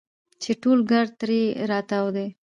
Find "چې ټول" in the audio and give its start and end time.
0.41-0.79